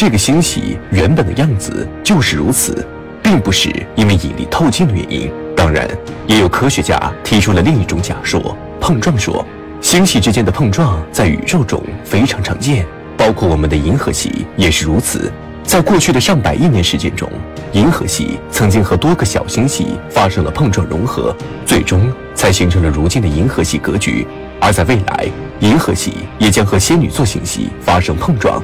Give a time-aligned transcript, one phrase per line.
[0.00, 2.86] 这个星系原本的样子就是如此，
[3.22, 5.30] 并不是因为引力透镜的原因。
[5.54, 5.86] 当然，
[6.26, 9.44] 也有科学家提出了另一种假说——碰撞说。
[9.82, 15.30] 星系之间的碰撞在宇宙中非常常见，包括我们的银河系也是如此。
[15.64, 17.30] 在过去的上百亿年时间中，
[17.72, 21.36] 银河系曾经和多个小星系发生了碰撞融合，
[21.66, 24.26] 最终才形成了如今的银河系格局。
[24.62, 25.26] 而在未来，
[25.58, 28.62] 银河系也将和仙女座星系发生碰撞。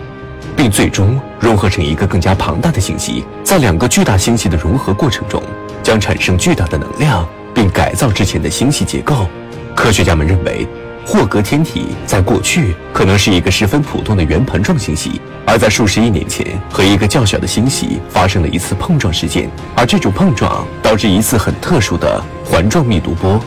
[0.57, 3.25] 并最终融合成一个更加庞大的星系。
[3.44, 5.43] 在两个巨大星系的融合过程中，
[5.82, 9.29] 将产生巨大的能量，并改造之前的星系结构。
[9.75, 10.66] 科学家们认为，
[11.07, 23.38] 霍格天体在过去可能是一个十分普通的圆盘状星系，而在数十亿年前和一个较小的星系发生了一次碰撞事件，而这种碰撞导致一次很特殊的环状密度波，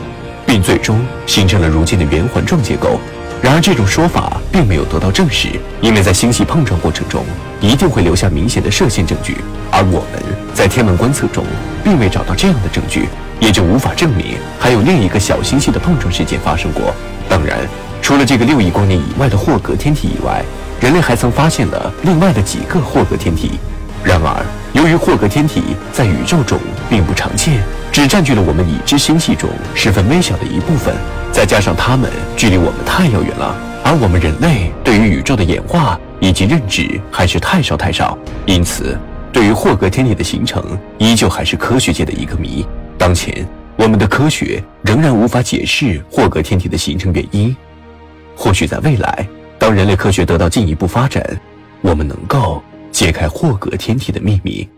[0.46, 2.98] 并最终形成了如今的圆环状结构。
[3.42, 5.48] 然而，这种说法并没有得到证实，
[5.80, 7.24] 因为在星系碰撞过程中
[7.60, 9.38] 一定会留下明显的射线证据，
[9.70, 10.22] 而我们
[10.52, 11.42] 在天文观测中
[11.82, 13.08] 并未找到这样的证据，
[13.40, 16.94] 也就无法证明还有另一个小星系的碰撞事件发生过。
[17.30, 17.58] 当然，
[18.02, 20.44] 除了这个六亿光年以外的霍格天体以外，
[20.78, 23.52] 人类还曾发现了另外的几个霍格天体。
[24.04, 26.58] 然而，由于霍格天体在宇宙中
[26.90, 30.94] 并不常见，只占据了我们已知星系中十分微小的一部分。
[31.40, 38.94] 再加上它们距离我们太遥远了，而我们人类对于宇宙的演化以及认知还是太少太少，因此，
[39.32, 40.62] 对于霍格天体的形成
[40.98, 42.62] 依旧还是科学界的一个谜。
[42.98, 47.56] 当前，我们的科学仍然无法解释霍格天体的形成原因。
[48.36, 49.26] 或许在未来，
[49.58, 51.24] 当人类科学得到进一步发展，
[51.80, 54.68] 我们能够揭开霍格天体的秘密。